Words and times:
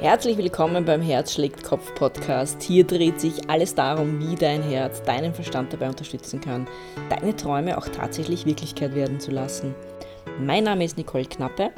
Herzlich 0.00 0.38
willkommen 0.38 0.86
beim 0.86 1.02
Herz 1.02 1.34
schlägt 1.34 1.62
Kopf 1.62 1.94
Podcast. 1.94 2.62
Hier 2.62 2.84
dreht 2.84 3.20
sich 3.20 3.50
alles 3.50 3.74
darum, 3.74 4.18
wie 4.18 4.34
dein 4.34 4.62
Herz 4.62 5.02
deinen 5.02 5.34
Verstand 5.34 5.74
dabei 5.74 5.90
unterstützen 5.90 6.40
kann, 6.40 6.66
deine 7.10 7.36
Träume 7.36 7.76
auch 7.76 7.86
tatsächlich 7.86 8.46
Wirklichkeit 8.46 8.94
werden 8.94 9.20
zu 9.20 9.30
lassen. 9.30 9.74
Mein 10.40 10.64
Name 10.64 10.86
ist 10.86 10.96
Nicole 10.96 11.26
Knappe 11.26 11.72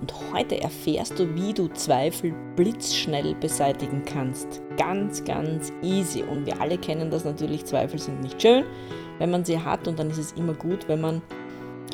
und 0.00 0.12
heute 0.32 0.60
erfährst 0.60 1.16
du, 1.16 1.32
wie 1.36 1.54
du 1.54 1.68
Zweifel 1.68 2.34
blitzschnell 2.56 3.36
beseitigen 3.36 4.02
kannst. 4.04 4.60
Ganz, 4.76 5.22
ganz 5.22 5.72
easy. 5.80 6.24
Und 6.24 6.46
wir 6.46 6.60
alle 6.60 6.76
kennen 6.76 7.08
das 7.08 7.24
natürlich, 7.24 7.66
Zweifel 7.66 8.00
sind 8.00 8.20
nicht 8.20 8.42
schön, 8.42 8.64
wenn 9.20 9.30
man 9.30 9.44
sie 9.44 9.60
hat 9.60 9.86
und 9.86 10.00
dann 10.00 10.10
ist 10.10 10.18
es 10.18 10.32
immer 10.32 10.54
gut, 10.54 10.88
wenn 10.88 11.00
man 11.00 11.22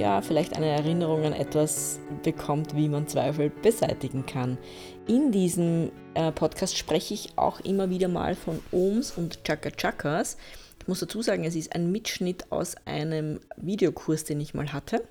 ja, 0.01 0.23
vielleicht 0.23 0.57
eine 0.57 0.67
Erinnerung 0.67 1.25
an 1.27 1.35
etwas 1.35 2.01
bekommt, 2.23 2.75
wie 2.75 2.89
man 2.89 3.07
Zweifel 3.07 3.51
beseitigen 3.51 4.25
kann. 4.25 4.57
In 5.07 5.31
diesem 5.31 5.93
äh, 6.15 6.33
Podcast 6.33 6.79
spreche 6.79 7.13
ich 7.13 7.37
auch 7.37 7.61
immer 7.61 7.91
wieder 7.91 8.09
mal 8.09 8.35
von 8.35 8.61
Ohms 8.73 9.11
und 9.11 9.45
Chaka 9.45 9.71
Chakas. 9.71 10.39
Ich 10.81 10.89
muss 10.89 11.01
dazu 11.01 11.21
sagen, 11.21 11.45
es 11.45 11.55
ist 11.55 11.75
ein 11.75 11.93
Mitschnitt 11.93 12.51
aus 12.51 12.77
einem 12.87 13.41
Videokurs, 13.59 14.25
den 14.25 14.41
ich 14.41 14.55
mal 14.55 14.73
hatte. 14.73 15.07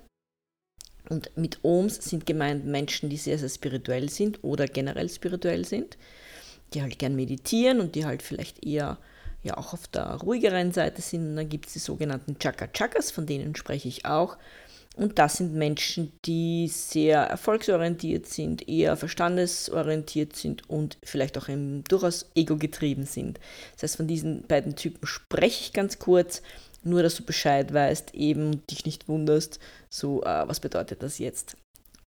Und 1.08 1.36
mit 1.36 1.60
Ohms 1.62 1.94
sind 1.94 2.26
gemeint 2.26 2.66
Menschen, 2.66 3.10
die 3.10 3.16
sehr, 3.16 3.38
sehr 3.38 3.48
spirituell 3.48 4.08
sind 4.08 4.42
oder 4.42 4.66
generell 4.66 5.08
spirituell 5.08 5.64
sind, 5.64 5.98
die 6.74 6.82
halt 6.82 6.98
gern 6.98 7.14
meditieren 7.14 7.78
und 7.78 7.94
die 7.94 8.06
halt 8.06 8.22
vielleicht 8.22 8.66
eher 8.66 8.98
ja 9.44 9.56
auch 9.56 9.72
auf 9.72 9.86
der 9.86 10.16
ruhigeren 10.16 10.72
Seite 10.72 11.00
sind. 11.00 11.28
Und 11.28 11.36
dann 11.36 11.48
gibt 11.48 11.68
es 11.68 11.74
die 11.74 11.78
sogenannten 11.78 12.40
Chaka 12.40 12.66
Chakas, 12.66 13.12
von 13.12 13.26
denen 13.26 13.54
spreche 13.54 13.86
ich 13.86 14.04
auch. 14.04 14.36
Und 14.96 15.18
das 15.18 15.36
sind 15.36 15.54
Menschen, 15.54 16.12
die 16.24 16.68
sehr 16.68 17.20
erfolgsorientiert 17.20 18.26
sind, 18.26 18.68
eher 18.68 18.96
verstandesorientiert 18.96 20.34
sind 20.34 20.68
und 20.68 20.98
vielleicht 21.02 21.38
auch 21.38 21.48
durchaus 21.88 22.30
ego-getrieben 22.34 23.06
sind. 23.06 23.38
Das 23.74 23.84
heißt, 23.84 23.96
von 23.96 24.08
diesen 24.08 24.42
beiden 24.46 24.74
Typen 24.74 25.06
spreche 25.06 25.62
ich 25.62 25.72
ganz 25.72 26.00
kurz, 26.00 26.42
nur 26.82 27.02
dass 27.02 27.14
du 27.14 27.24
Bescheid 27.24 27.72
weißt, 27.72 28.14
eben 28.14 28.66
dich 28.66 28.84
nicht 28.84 29.08
wunderst, 29.08 29.60
so 29.88 30.22
äh, 30.22 30.48
was 30.48 30.60
bedeutet 30.60 31.02
das 31.02 31.18
jetzt. 31.18 31.56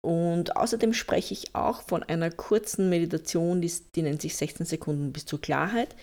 Und 0.02 0.58
außerdem 0.58 0.94
spreche 0.94 1.34
ich 1.34 1.56
auch 1.56 1.82
von 1.84 2.04
einer 2.04 2.30
kurzen 2.30 2.90
Meditation, 2.90 3.62
die, 3.62 3.72
die 3.96 4.02
nennt 4.02 4.22
sich 4.22 4.36
16 4.36 4.66
Sekunden 4.66 5.14
bis 5.14 5.26
zur 5.26 5.40
Klarheit. 5.40 5.96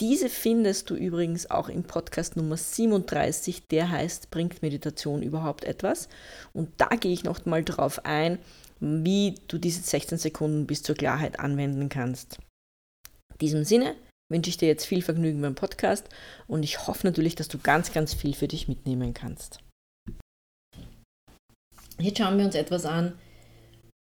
Diese 0.00 0.28
findest 0.28 0.90
du 0.90 0.96
übrigens 0.96 1.48
auch 1.52 1.68
im 1.68 1.84
Podcast 1.84 2.36
Nummer 2.36 2.56
37, 2.56 3.68
der 3.68 3.92
heißt 3.92 4.28
Bringt 4.32 4.60
Meditation 4.60 5.22
überhaupt 5.22 5.62
etwas? 5.62 6.08
Und 6.52 6.72
da 6.78 6.88
gehe 6.88 7.12
ich 7.12 7.22
noch 7.22 7.46
mal 7.46 7.62
drauf 7.62 8.04
ein, 8.04 8.40
wie 8.80 9.36
du 9.46 9.56
diese 9.56 9.82
16 9.82 10.18
Sekunden 10.18 10.66
bis 10.66 10.82
zur 10.82 10.96
Klarheit 10.96 11.38
anwenden 11.38 11.88
kannst. 11.88 12.38
In 13.34 13.38
diesem 13.40 13.64
Sinne 13.64 13.94
wünsche 14.28 14.50
ich 14.50 14.56
dir 14.56 14.66
jetzt 14.66 14.84
viel 14.84 15.00
Vergnügen 15.00 15.40
beim 15.40 15.54
Podcast 15.54 16.08
und 16.48 16.64
ich 16.64 16.88
hoffe 16.88 17.06
natürlich, 17.06 17.36
dass 17.36 17.46
du 17.46 17.58
ganz, 17.58 17.92
ganz 17.92 18.14
viel 18.14 18.34
für 18.34 18.48
dich 18.48 18.66
mitnehmen 18.66 19.14
kannst. 19.14 19.60
Jetzt 22.00 22.18
schauen 22.18 22.36
wir 22.36 22.46
uns 22.46 22.56
etwas 22.56 22.84
an, 22.84 23.16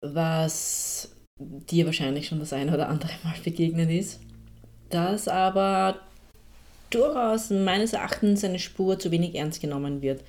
was 0.01 1.15
dir 1.39 1.87
wahrscheinlich 1.87 2.27
schon 2.27 2.39
das 2.39 2.53
eine 2.53 2.75
oder 2.75 2.89
andere 2.89 3.13
Mal 3.23 3.39
begegnet 3.43 3.89
ist 3.89 4.19
dass 4.89 5.27
aber 5.27 5.99
durchaus 6.89 7.49
meines 7.49 7.93
Erachtens 7.93 8.43
eine 8.43 8.59
Spur 8.59 8.99
zu 8.99 9.11
wenig 9.11 9.35
ernst 9.35 9.61
genommen 9.61 10.01
wird. 10.01 10.23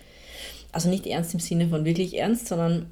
Also 0.72 0.88
nicht 0.88 1.06
ernst 1.06 1.34
im 1.34 1.40
Sinne 1.40 1.68
von 1.68 1.84
wirklich 1.84 2.16
ernst, 2.16 2.48
sondern 2.48 2.86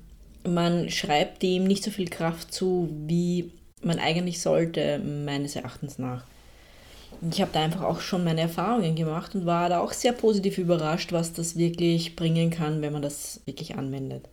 man 0.47 0.91
schreibt 0.91 1.42
dem 1.42 1.64
nicht 1.64 1.84
so 1.84 1.91
viel 1.91 2.08
Kraft 2.08 2.52
zu, 2.52 2.88
wie 3.06 3.50
man 3.83 3.98
eigentlich 3.98 4.41
sollte, 4.41 4.98
meines 4.98 5.56
Erachtens 5.56 5.98
nach. 5.98 6.25
Ich 7.30 7.41
habe 7.41 7.50
da 7.53 7.62
einfach 7.62 7.82
auch 7.82 8.00
schon 8.00 8.25
meine 8.25 8.43
Erfahrungen 8.43 8.94
gemacht 8.94 9.34
und 9.34 9.47
war 9.47 9.69
da 9.69 9.81
auch 9.81 9.93
sehr 9.93 10.12
positiv 10.12 10.59
überrascht, 10.59 11.12
was 11.12 11.32
das 11.32 11.56
wirklich 11.56 12.16
bringen 12.16 12.50
kann, 12.50 12.81
wenn 12.82 12.93
man 12.93 13.03
das 13.03 13.41
wirklich 13.44 13.76
anwendet. 13.76 14.28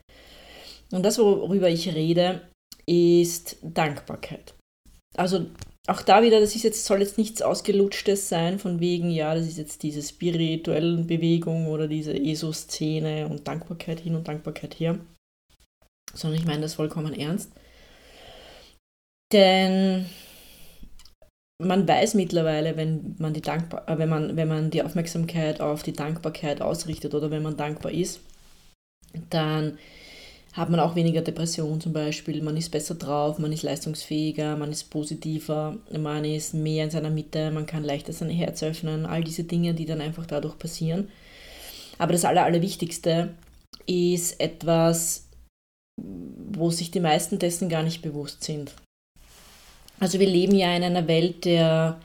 Und 0.91 1.03
das, 1.03 1.17
worüber 1.17 1.69
ich 1.69 1.93
rede, 1.93 2.41
ist 2.85 3.57
Dankbarkeit. 3.61 4.53
Also 5.17 5.45
auch 5.87 6.01
da 6.01 6.23
wieder, 6.23 6.39
das 6.39 6.55
ist 6.55 6.63
jetzt, 6.63 6.85
soll 6.85 6.99
jetzt 6.99 7.17
nichts 7.17 7.41
Ausgelutschtes 7.41 8.27
sein, 8.27 8.57
von 8.57 8.79
wegen, 8.79 9.11
ja, 9.11 9.35
das 9.35 9.45
ist 9.45 9.57
jetzt 9.57 9.83
diese 9.83 10.01
spirituelle 10.01 11.03
Bewegung 11.03 11.67
oder 11.67 11.87
diese 11.87 12.13
ESO-Szene 12.13 13.27
und 13.27 13.47
Dankbarkeit 13.47 13.99
hin 13.99 14.15
und 14.15 14.27
Dankbarkeit 14.27 14.79
her. 14.79 14.97
Sondern 16.13 16.39
ich 16.39 16.45
meine 16.45 16.61
das 16.61 16.73
vollkommen 16.75 17.13
ernst. 17.13 17.51
Denn 19.31 20.07
man 21.57 21.87
weiß 21.87 22.15
mittlerweile, 22.15 22.77
wenn 22.77 23.15
man 23.19 23.33
die 23.33 23.41
Dankbar 23.41 23.87
äh, 23.87 23.97
wenn 23.97 24.09
man, 24.09 24.35
wenn 24.35 24.47
man 24.47 24.71
die 24.71 24.83
Aufmerksamkeit 24.83 25.61
auf 25.61 25.83
die 25.83 25.93
Dankbarkeit 25.93 26.61
ausrichtet 26.61 27.13
oder 27.13 27.31
wenn 27.31 27.43
man 27.43 27.57
dankbar 27.57 27.91
ist, 27.91 28.21
dann 29.29 29.77
hat 30.55 30.69
man 30.69 30.79
auch 30.79 30.95
weniger 30.95 31.21
Depression 31.21 31.81
zum 31.81 31.91
Beispiel, 31.91 32.41
man 32.41 32.55
ist 32.55 32.71
besser 32.71 32.95
drauf, 32.95 33.39
man 33.39 33.51
ist 33.51 33.63
leistungsfähiger, 33.63 34.55
man 34.55 34.71
ist 34.71 34.85
positiver, 34.85 35.77
man 35.91 36.23
ist 36.23 36.53
mehr 36.53 36.85
in 36.85 36.91
seiner 36.91 37.09
Mitte, 37.09 37.51
man 37.51 37.65
kann 37.65 37.83
leichter 37.83 38.13
sein 38.13 38.29
Herz 38.29 38.63
öffnen, 38.63 39.05
all 39.05 39.21
diese 39.21 39.43
Dinge, 39.43 39.73
die 39.73 39.85
dann 39.85 39.99
einfach 39.99 40.25
dadurch 40.25 40.57
passieren. 40.57 41.09
Aber 41.97 42.13
das 42.13 42.23
Aller, 42.23 42.45
Allerwichtigste 42.45 43.33
ist 43.85 44.39
etwas, 44.39 45.27
wo 45.97 46.71
sich 46.71 46.89
die 46.89 47.01
meisten 47.01 47.37
dessen 47.37 47.67
gar 47.67 47.83
nicht 47.83 48.01
bewusst 48.01 48.45
sind. 48.45 48.73
Also 49.99 50.19
wir 50.19 50.27
leben 50.27 50.55
ja 50.55 50.73
in 50.75 50.83
einer 50.83 51.07
Welt 51.09 51.43
der 51.43 51.99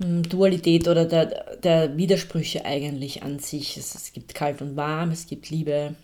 hm, 0.00 0.22
Dualität 0.22 0.86
oder 0.86 1.04
der, 1.04 1.56
der 1.56 1.96
Widersprüche 1.96 2.64
eigentlich 2.64 3.24
an 3.24 3.40
sich. 3.40 3.76
Es, 3.76 3.94
es 3.96 4.12
gibt 4.12 4.34
kalt 4.34 4.62
und 4.62 4.76
warm, 4.76 5.10
es 5.10 5.26
gibt 5.26 5.50
Liebe 5.50 5.96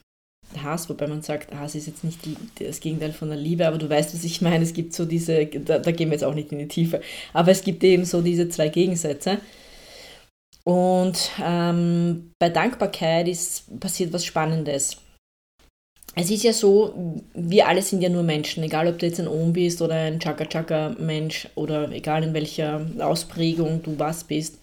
Hass, 0.62 0.88
wobei 0.88 1.06
man 1.06 1.22
sagt, 1.22 1.54
Hass 1.54 1.74
ist 1.74 1.86
jetzt 1.86 2.04
nicht 2.04 2.20
das 2.58 2.80
Gegenteil 2.80 3.12
von 3.12 3.28
der 3.28 3.38
Liebe, 3.38 3.66
aber 3.66 3.78
du 3.78 3.88
weißt, 3.88 4.14
was 4.14 4.24
ich 4.24 4.40
meine. 4.40 4.64
Es 4.64 4.72
gibt 4.72 4.94
so 4.94 5.04
diese, 5.04 5.46
da, 5.46 5.78
da 5.78 5.90
gehen 5.92 6.08
wir 6.08 6.14
jetzt 6.14 6.24
auch 6.24 6.34
nicht 6.34 6.52
in 6.52 6.58
die 6.58 6.68
Tiefe, 6.68 7.00
aber 7.32 7.50
es 7.50 7.62
gibt 7.62 7.84
eben 7.84 8.04
so 8.04 8.20
diese 8.20 8.48
zwei 8.48 8.68
Gegensätze. 8.68 9.38
Und 10.64 11.30
ähm, 11.42 12.32
bei 12.38 12.48
Dankbarkeit 12.48 13.28
ist 13.28 13.80
passiert 13.80 14.12
was 14.12 14.24
Spannendes. 14.24 14.98
Es 16.16 16.30
ist 16.30 16.42
ja 16.42 16.52
so, 16.52 17.22
wir 17.34 17.68
alle 17.68 17.82
sind 17.82 18.02
ja 18.02 18.08
nur 18.08 18.24
Menschen, 18.24 18.64
egal 18.64 18.88
ob 18.88 18.98
du 18.98 19.06
jetzt 19.06 19.20
ein 19.20 19.28
Ohm 19.28 19.52
bist 19.52 19.80
oder 19.80 19.94
ein 19.94 20.18
Chaka-Chaka-Mensch 20.18 21.48
oder 21.54 21.90
egal 21.92 22.24
in 22.24 22.34
welcher 22.34 22.84
Ausprägung 22.98 23.82
du 23.82 23.98
was 23.98 24.24
bist. 24.24 24.58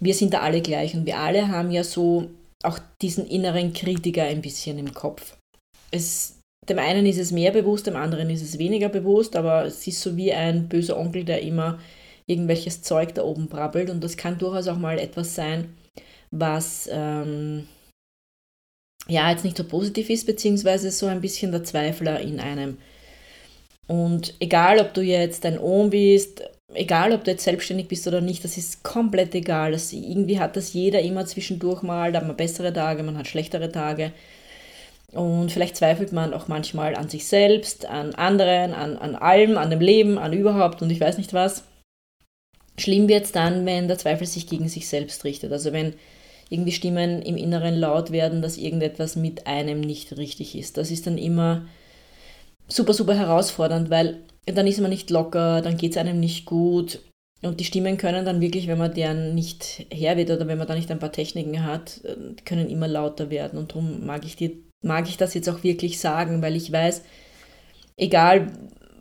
Wir 0.00 0.14
sind 0.14 0.34
da 0.34 0.40
alle 0.40 0.60
gleich 0.60 0.94
und 0.94 1.06
wir 1.06 1.18
alle 1.18 1.48
haben 1.48 1.70
ja 1.70 1.84
so 1.84 2.28
auch 2.64 2.78
diesen 3.00 3.26
inneren 3.26 3.72
Kritiker 3.72 4.24
ein 4.24 4.42
bisschen 4.42 4.78
im 4.78 4.92
Kopf. 4.92 5.36
Es, 5.90 6.40
dem 6.68 6.78
einen 6.78 7.06
ist 7.06 7.18
es 7.18 7.32
mehr 7.32 7.52
bewusst, 7.52 7.86
dem 7.86 7.96
anderen 7.96 8.30
ist 8.30 8.42
es 8.42 8.58
weniger 8.58 8.88
bewusst, 8.88 9.36
aber 9.36 9.64
es 9.64 9.86
ist 9.86 10.00
so 10.00 10.16
wie 10.16 10.32
ein 10.32 10.68
böser 10.68 10.98
Onkel, 10.98 11.24
der 11.24 11.42
immer 11.42 11.78
irgendwelches 12.26 12.82
Zeug 12.82 13.14
da 13.14 13.22
oben 13.22 13.48
brabbelt 13.48 13.90
und 13.90 14.02
das 14.04 14.16
kann 14.16 14.38
durchaus 14.38 14.68
auch 14.68 14.76
mal 14.76 14.98
etwas 14.98 15.34
sein, 15.34 15.74
was 16.30 16.88
ähm, 16.92 17.66
ja 19.08 19.30
jetzt 19.30 19.44
nicht 19.44 19.56
so 19.56 19.64
positiv 19.64 20.10
ist, 20.10 20.26
beziehungsweise 20.26 20.90
so 20.90 21.06
ein 21.06 21.22
bisschen 21.22 21.52
der 21.52 21.64
Zweifler 21.64 22.20
in 22.20 22.38
einem. 22.38 22.76
Und 23.86 24.34
egal, 24.40 24.78
ob 24.80 24.92
du 24.92 25.00
jetzt 25.00 25.46
ein 25.46 25.58
Ohm 25.58 25.88
bist, 25.88 26.42
egal 26.74 27.12
ob 27.12 27.24
du 27.24 27.30
jetzt 27.30 27.44
selbstständig 27.44 27.88
bist 27.88 28.06
oder 28.06 28.20
nicht, 28.20 28.44
das 28.44 28.56
ist 28.56 28.82
komplett 28.82 29.34
egal. 29.34 29.72
Das, 29.72 29.92
irgendwie 29.92 30.38
hat 30.38 30.56
das 30.56 30.72
jeder 30.72 31.00
immer 31.00 31.26
zwischendurch 31.26 31.82
mal, 31.82 32.12
da 32.12 32.20
hat 32.20 32.26
man 32.26 32.36
bessere 32.36 32.72
Tage, 32.72 33.02
man 33.02 33.18
hat 33.18 33.26
schlechtere 33.26 33.72
Tage. 33.72 34.12
Und 35.12 35.50
vielleicht 35.50 35.76
zweifelt 35.76 36.12
man 36.12 36.34
auch 36.34 36.48
manchmal 36.48 36.94
an 36.94 37.08
sich 37.08 37.26
selbst, 37.26 37.86
an 37.86 38.14
anderen, 38.14 38.74
an, 38.74 38.96
an 38.98 39.16
allem, 39.16 39.56
an 39.56 39.70
dem 39.70 39.80
Leben, 39.80 40.18
an 40.18 40.34
überhaupt 40.34 40.82
und 40.82 40.90
ich 40.90 41.00
weiß 41.00 41.16
nicht 41.16 41.32
was. 41.32 41.64
Schlimm 42.76 43.08
wird 43.08 43.24
es 43.24 43.32
dann, 43.32 43.64
wenn 43.64 43.88
der 43.88 43.98
Zweifel 43.98 44.26
sich 44.26 44.46
gegen 44.46 44.68
sich 44.68 44.86
selbst 44.86 45.24
richtet. 45.24 45.50
Also 45.50 45.72
wenn 45.72 45.94
irgendwie 46.50 46.72
Stimmen 46.72 47.22
im 47.22 47.36
Inneren 47.36 47.74
laut 47.74 48.10
werden, 48.10 48.42
dass 48.42 48.58
irgendetwas 48.58 49.16
mit 49.16 49.46
einem 49.46 49.80
nicht 49.80 50.16
richtig 50.16 50.56
ist. 50.56 50.76
Das 50.76 50.90
ist 50.90 51.06
dann 51.06 51.18
immer 51.18 51.66
super, 52.68 52.92
super 52.92 53.14
herausfordernd, 53.14 53.90
weil 53.90 54.20
dann 54.46 54.66
ist 54.66 54.80
man 54.80 54.90
nicht 54.90 55.10
locker, 55.10 55.60
dann 55.62 55.76
geht 55.76 55.92
es 55.92 55.96
einem 55.96 56.20
nicht 56.20 56.44
gut. 56.44 57.00
Und 57.42 57.60
die 57.60 57.64
Stimmen 57.64 57.98
können 57.98 58.24
dann 58.24 58.40
wirklich, 58.40 58.66
wenn 58.66 58.78
man 58.78 58.92
deren 58.92 59.34
nicht 59.34 59.86
her 59.92 60.16
wird 60.16 60.30
oder 60.30 60.48
wenn 60.48 60.58
man 60.58 60.66
da 60.66 60.74
nicht 60.74 60.90
ein 60.90 60.98
paar 60.98 61.12
Techniken 61.12 61.64
hat, 61.64 62.00
äh, 62.04 62.16
können 62.44 62.68
immer 62.68 62.88
lauter 62.88 63.30
werden. 63.30 63.58
Und 63.58 63.70
darum 63.70 64.04
mag 64.04 64.24
ich, 64.24 64.36
dir, 64.36 64.52
mag 64.84 65.08
ich 65.08 65.16
das 65.16 65.34
jetzt 65.34 65.48
auch 65.48 65.62
wirklich 65.62 66.00
sagen, 66.00 66.42
weil 66.42 66.56
ich 66.56 66.72
weiß, 66.72 67.02
egal 67.96 68.52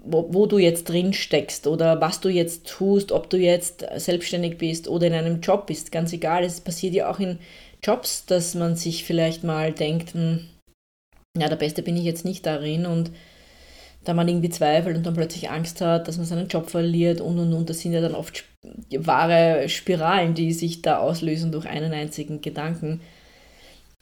wo, 0.09 0.33
wo 0.33 0.45
du 0.45 0.57
jetzt 0.57 0.85
drin 0.85 1.13
steckst 1.13 1.67
oder 1.67 1.99
was 1.99 2.21
du 2.21 2.29
jetzt 2.29 2.67
tust, 2.67 3.11
ob 3.11 3.29
du 3.29 3.37
jetzt 3.37 3.85
selbstständig 3.95 4.57
bist 4.57 4.87
oder 4.87 5.07
in 5.07 5.13
einem 5.13 5.41
Job 5.41 5.67
bist, 5.67 5.91
ganz 5.91 6.13
egal. 6.13 6.43
Es 6.43 6.61
passiert 6.61 6.93
ja 6.93 7.11
auch 7.11 7.19
in 7.19 7.39
Jobs, 7.83 8.25
dass 8.25 8.55
man 8.55 8.75
sich 8.75 9.03
vielleicht 9.03 9.43
mal 9.43 9.73
denkt, 9.73 10.13
hm, 10.13 10.47
ja, 11.37 11.49
der 11.49 11.57
Beste 11.57 11.83
bin 11.83 11.97
ich 11.97 12.03
jetzt 12.03 12.25
nicht 12.25 12.45
darin 12.45 12.85
und 12.85 13.11
da 14.07 14.13
man 14.13 14.27
irgendwie 14.27 14.50
zweifelt 14.50 14.95
und 14.95 15.06
dann 15.06 15.15
plötzlich 15.15 15.50
Angst 15.50 15.81
hat, 15.81 16.07
dass 16.07 16.18
man 16.18 16.25
seinen 16.25 16.48
Job 16.48 16.69
verliert 16.69 17.19
und 17.19 17.38
und 17.39 17.54
und. 17.54 17.69
Das 17.69 17.80
sind 17.80 17.92
ja 17.92 18.00
dann 18.00 18.15
oft 18.15 18.45
wahre 18.92 19.68
Spiralen, 19.68 20.33
die 20.33 20.54
sich 20.54 20.81
da 20.81 21.00
auslösen 21.00 21.51
durch 21.51 21.65
einen 21.65 21.92
einzigen 21.92 22.42
Gedanken. 22.42 23.01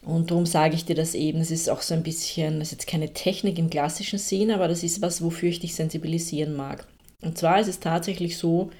Und 0.04 0.30
darum 0.30 0.46
sage 0.46 0.76
ich 0.76 0.84
dir 0.84 0.94
das 0.94 1.16
eben. 1.16 1.40
Es 1.40 1.50
ist 1.50 1.68
auch 1.68 1.82
so 1.82 1.94
ein 1.94 2.04
bisschen, 2.04 2.60
das 2.60 2.68
ist 2.68 2.72
jetzt 2.72 2.86
keine 2.86 3.12
Technik 3.12 3.58
im 3.58 3.68
klassischen 3.68 4.20
Sinn, 4.20 4.52
aber 4.52 4.68
das 4.68 4.84
ist 4.84 5.02
was, 5.02 5.22
wofür 5.22 5.48
ich 5.48 5.58
dich 5.58 5.74
sensibilisieren 5.74 6.54
mag. 6.54 6.86
Und 7.22 7.36
zwar 7.36 7.58
ist 7.58 7.68
es 7.68 7.80
tatsächlich 7.80 8.38
so, 8.38 8.70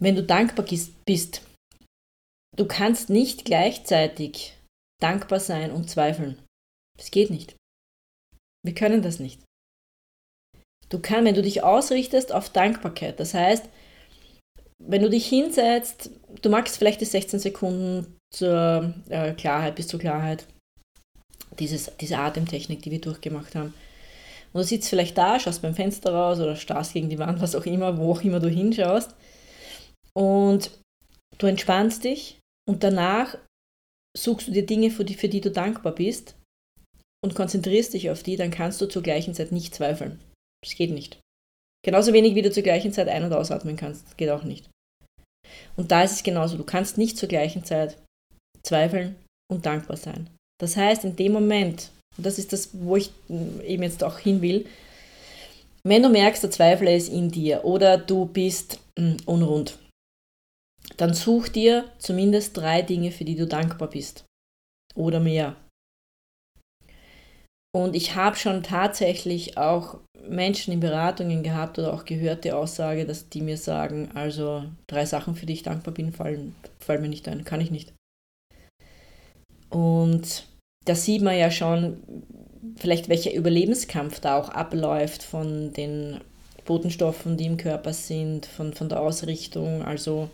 wenn 0.00 0.14
du 0.14 0.22
dankbar 0.22 0.66
bist, 1.04 1.42
du 2.56 2.66
kannst 2.66 3.10
nicht 3.10 3.44
gleichzeitig 3.44 4.56
dankbar 5.02 5.40
sein 5.40 5.72
und 5.72 5.90
zweifeln. 5.90 6.38
Das 6.96 7.10
geht 7.10 7.30
nicht. 7.30 7.56
Wir 8.64 8.74
können 8.74 9.02
das 9.02 9.18
nicht. 9.18 9.40
Du 10.94 11.00
kannst, 11.00 11.24
wenn 11.24 11.34
du 11.34 11.42
dich 11.42 11.64
ausrichtest 11.64 12.32
auf 12.32 12.50
Dankbarkeit, 12.50 13.18
das 13.18 13.34
heißt, 13.34 13.68
wenn 14.80 15.02
du 15.02 15.10
dich 15.10 15.26
hinsetzt, 15.26 16.10
du 16.40 16.50
magst 16.50 16.78
vielleicht 16.78 17.00
die 17.00 17.04
16 17.04 17.40
Sekunden 17.40 18.16
zur 18.32 18.94
äh, 19.08 19.32
Klarheit 19.32 19.74
bis 19.74 19.88
zur 19.88 19.98
Klarheit, 19.98 20.46
dieses, 21.58 21.90
diese 22.00 22.18
Atemtechnik, 22.18 22.80
die 22.80 22.92
wir 22.92 23.00
durchgemacht 23.00 23.56
haben. 23.56 23.74
Und 24.52 24.60
du 24.60 24.62
sitzt 24.62 24.88
vielleicht 24.88 25.18
da, 25.18 25.40
schaust 25.40 25.62
beim 25.62 25.74
Fenster 25.74 26.14
raus 26.14 26.38
oder 26.38 26.54
starrst 26.54 26.92
gegen 26.92 27.10
die 27.10 27.18
Wand, 27.18 27.40
was 27.40 27.56
auch 27.56 27.66
immer, 27.66 27.98
wo 27.98 28.12
auch 28.12 28.22
immer 28.22 28.38
du 28.38 28.48
hinschaust. 28.48 29.16
Und 30.16 30.70
du 31.38 31.48
entspannst 31.48 32.04
dich 32.04 32.38
und 32.68 32.84
danach 32.84 33.36
suchst 34.16 34.46
du 34.46 34.52
dir 34.52 34.64
Dinge, 34.64 34.92
für 34.92 35.04
die, 35.04 35.14
für 35.14 35.28
die 35.28 35.40
du 35.40 35.50
dankbar 35.50 35.92
bist 35.92 36.36
und 37.24 37.34
konzentrierst 37.34 37.94
dich 37.94 38.10
auf 38.10 38.22
die, 38.22 38.36
dann 38.36 38.52
kannst 38.52 38.80
du 38.80 38.86
zur 38.86 39.02
gleichen 39.02 39.34
Zeit 39.34 39.50
nicht 39.50 39.74
zweifeln. 39.74 40.20
Das 40.64 40.74
geht 40.74 40.90
nicht. 40.90 41.20
Genauso 41.84 42.12
wenig 42.12 42.34
wie 42.34 42.42
du 42.42 42.50
zur 42.50 42.62
gleichen 42.62 42.92
Zeit 42.92 43.08
ein- 43.08 43.24
und 43.24 43.32
ausatmen 43.32 43.76
kannst. 43.76 44.06
Das 44.06 44.16
geht 44.16 44.30
auch 44.30 44.42
nicht. 44.42 44.70
Und 45.76 45.92
da 45.92 46.02
ist 46.02 46.12
es 46.12 46.22
genauso. 46.22 46.56
Du 46.56 46.64
kannst 46.64 46.96
nicht 46.96 47.18
zur 47.18 47.28
gleichen 47.28 47.64
Zeit 47.64 47.98
zweifeln 48.62 49.16
und 49.52 49.66
dankbar 49.66 49.98
sein. 49.98 50.30
Das 50.58 50.76
heißt, 50.76 51.04
in 51.04 51.16
dem 51.16 51.32
Moment, 51.32 51.90
und 52.16 52.24
das 52.24 52.38
ist 52.38 52.52
das, 52.52 52.70
wo 52.72 52.96
ich 52.96 53.10
eben 53.28 53.82
jetzt 53.82 54.02
auch 54.02 54.18
hin 54.18 54.40
will, 54.40 54.66
wenn 55.86 56.02
du 56.02 56.08
merkst, 56.08 56.42
der 56.42 56.50
Zweifler 56.50 56.94
ist 56.94 57.10
in 57.10 57.30
dir 57.30 57.64
oder 57.64 57.98
du 57.98 58.24
bist 58.24 58.80
hm, 58.98 59.18
unrund, 59.26 59.78
dann 60.96 61.12
such 61.12 61.48
dir 61.48 61.90
zumindest 61.98 62.56
drei 62.56 62.80
Dinge, 62.80 63.10
für 63.10 63.24
die 63.24 63.36
du 63.36 63.46
dankbar 63.46 63.90
bist. 63.90 64.24
Oder 64.94 65.20
mehr. 65.20 65.56
Und 67.74 67.96
ich 67.96 68.14
habe 68.14 68.36
schon 68.36 68.62
tatsächlich 68.62 69.58
auch 69.58 69.98
Menschen 70.28 70.72
in 70.72 70.78
Beratungen 70.78 71.42
gehabt 71.42 71.76
oder 71.76 71.92
auch 71.92 72.04
gehört 72.04 72.44
die 72.44 72.52
Aussage, 72.52 73.04
dass 73.04 73.28
die 73.28 73.40
mir 73.40 73.56
sagen, 73.56 74.10
also 74.14 74.62
drei 74.86 75.04
Sachen, 75.06 75.34
für 75.34 75.44
die 75.44 75.54
ich 75.54 75.64
dankbar 75.64 75.92
bin, 75.92 76.12
fallen, 76.12 76.54
fallen 76.78 77.02
mir 77.02 77.08
nicht 77.08 77.26
ein, 77.26 77.44
kann 77.44 77.60
ich 77.60 77.72
nicht. 77.72 77.92
Und 79.70 80.46
da 80.84 80.94
sieht 80.94 81.22
man 81.22 81.36
ja 81.36 81.50
schon, 81.50 81.96
vielleicht 82.76 83.08
welcher 83.08 83.34
Überlebenskampf 83.34 84.20
da 84.20 84.38
auch 84.38 84.50
abläuft 84.50 85.24
von 85.24 85.72
den 85.72 86.20
Botenstoffen, 86.64 87.36
die 87.36 87.46
im 87.46 87.56
Körper 87.56 87.92
sind, 87.92 88.46
von, 88.46 88.72
von 88.72 88.88
der 88.88 89.00
Ausrichtung. 89.00 89.82
Also 89.82 90.30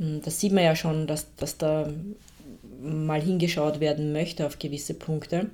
hm, 0.00 0.22
das 0.22 0.40
sieht 0.40 0.52
man 0.52 0.64
ja 0.64 0.74
schon, 0.74 1.06
dass, 1.06 1.34
dass 1.36 1.58
da 1.58 1.92
mal 2.80 3.20
hingeschaut 3.20 3.80
werden 3.80 4.12
möchte 4.12 4.46
auf 4.46 4.58
gewisse 4.58 4.94
Punkte 4.94 5.50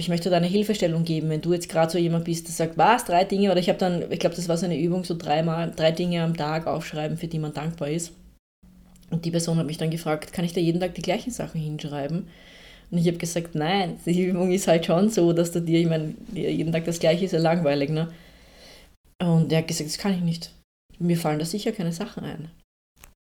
ich 0.00 0.08
möchte 0.08 0.30
da 0.30 0.38
eine 0.38 0.46
Hilfestellung 0.46 1.04
geben, 1.04 1.28
wenn 1.28 1.42
du 1.42 1.52
jetzt 1.52 1.68
gerade 1.68 1.92
so 1.92 1.98
jemand 1.98 2.24
bist, 2.24 2.48
der 2.48 2.54
sagt, 2.54 2.78
was, 2.78 3.04
drei 3.04 3.24
Dinge, 3.24 3.50
oder 3.50 3.60
ich 3.60 3.68
habe 3.68 3.78
dann, 3.78 4.10
ich 4.10 4.18
glaube, 4.18 4.34
das 4.34 4.48
war 4.48 4.56
so 4.56 4.64
eine 4.64 4.80
Übung, 4.80 5.04
so 5.04 5.16
dreimal, 5.16 5.70
drei 5.70 5.92
Dinge 5.92 6.22
am 6.22 6.36
Tag 6.36 6.66
aufschreiben, 6.66 7.18
für 7.18 7.28
die 7.28 7.38
man 7.38 7.52
dankbar 7.52 7.90
ist. 7.90 8.12
Und 9.10 9.24
die 9.24 9.30
Person 9.30 9.58
hat 9.58 9.66
mich 9.66 9.78
dann 9.78 9.90
gefragt, 9.90 10.32
kann 10.32 10.44
ich 10.44 10.52
da 10.52 10.60
jeden 10.60 10.80
Tag 10.80 10.94
die 10.94 11.02
gleichen 11.02 11.30
Sachen 11.30 11.60
hinschreiben? 11.60 12.28
Und 12.90 12.98
ich 12.98 13.06
habe 13.06 13.18
gesagt, 13.18 13.54
nein, 13.54 13.98
die 14.04 14.24
Übung 14.24 14.50
ist 14.50 14.66
halt 14.66 14.86
schon 14.86 15.10
so, 15.10 15.32
dass 15.32 15.52
du 15.52 15.60
dir, 15.60 15.80
ich 15.80 15.86
meine, 15.86 16.14
jeden 16.32 16.72
Tag 16.72 16.84
das 16.86 16.98
gleiche 16.98 17.24
ist 17.24 17.32
ja 17.32 17.38
langweilig, 17.38 17.90
ne? 17.90 18.12
Und 19.22 19.52
er 19.52 19.58
hat 19.58 19.68
gesagt, 19.68 19.90
das 19.90 19.98
kann 19.98 20.14
ich 20.14 20.22
nicht. 20.22 20.52
Mir 20.98 21.16
fallen 21.16 21.38
da 21.38 21.44
sicher 21.44 21.72
keine 21.72 21.92
Sachen 21.92 22.24
ein. 22.24 22.50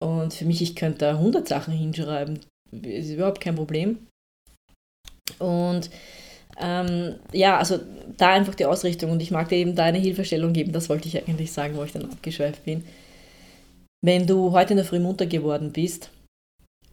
Und 0.02 0.34
für 0.34 0.44
mich, 0.44 0.62
ich 0.62 0.76
könnte 0.76 0.98
da 0.98 1.10
100 1.12 1.48
Sachen 1.48 1.74
hinschreiben. 1.74 2.40
Ist 2.70 3.10
überhaupt 3.10 3.40
kein 3.40 3.56
Problem. 3.56 4.06
Und 5.38 5.90
ähm, 6.60 7.16
ja, 7.32 7.58
also 7.58 7.78
da 8.16 8.32
einfach 8.32 8.54
die 8.54 8.66
Ausrichtung 8.66 9.10
und 9.10 9.22
ich 9.22 9.30
mag 9.30 9.48
dir 9.48 9.56
eben 9.56 9.74
da 9.74 9.84
eine 9.84 9.98
Hilfestellung 9.98 10.52
geben, 10.52 10.72
das 10.72 10.88
wollte 10.88 11.08
ich 11.08 11.16
eigentlich 11.16 11.52
sagen, 11.52 11.76
wo 11.76 11.84
ich 11.84 11.92
dann 11.92 12.04
abgeschweift 12.04 12.64
bin. 12.64 12.84
Wenn 14.02 14.26
du 14.26 14.52
heute 14.52 14.72
in 14.72 14.76
der 14.78 14.86
Früh 14.86 14.98
munter 14.98 15.26
geworden 15.26 15.72
bist, 15.72 16.10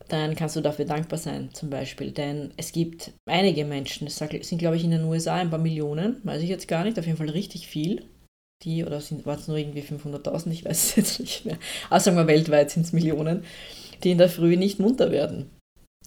dann 0.10 0.36
kannst 0.36 0.56
du 0.56 0.62
dafür 0.62 0.86
dankbar 0.86 1.20
sein, 1.20 1.50
zum 1.54 1.70
Beispiel. 1.70 2.12
Denn 2.12 2.52
es 2.58 2.72
gibt 2.72 3.12
einige 3.30 3.66
Menschen, 3.66 4.08
es 4.08 4.18
sind 4.18 4.58
glaube 4.58 4.78
ich 4.78 4.84
in 4.84 4.92
den 4.92 5.04
USA 5.04 5.36
ein 5.36 5.50
paar 5.50 5.60
Millionen, 5.60 6.22
weiß 6.24 6.42
ich 6.42 6.50
jetzt 6.50 6.68
gar 6.68 6.84
nicht, 6.84 6.98
auf 6.98 7.06
jeden 7.06 7.18
Fall 7.18 7.30
richtig 7.30 7.68
viel. 7.68 8.06
Die, 8.64 8.84
oder 8.84 9.02
waren 9.26 9.40
es 9.40 9.48
nur 9.48 9.58
irgendwie 9.58 9.82
500.000, 9.82 10.52
ich 10.52 10.66
weiß 10.66 10.84
es 10.84 10.96
jetzt 10.96 11.20
nicht 11.20 11.46
mehr. 11.46 11.58
Also 11.90 12.06
sagen 12.06 12.18
wir 12.18 12.28
weltweit 12.28 12.72
sind 12.72 12.86
es 12.86 12.94
Millionen, 12.94 13.44
die 14.04 14.12
in 14.12 14.18
der 14.18 14.30
Früh 14.30 14.58
nicht 14.58 14.80
munter 14.80 15.12
werden. 15.12 15.50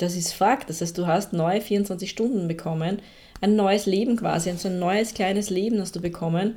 Das 0.00 0.16
ist 0.16 0.32
Fakt. 0.32 0.70
Das 0.70 0.80
heißt, 0.80 0.96
du 0.96 1.06
hast 1.06 1.34
neue 1.34 1.60
24 1.60 2.08
Stunden 2.08 2.48
bekommen, 2.48 3.02
ein 3.42 3.54
neues 3.54 3.84
Leben 3.84 4.16
quasi, 4.16 4.50
so 4.56 4.68
ein 4.68 4.78
neues 4.78 5.12
kleines 5.12 5.50
Leben 5.50 5.78
hast 5.78 5.94
du 5.94 6.00
bekommen, 6.00 6.56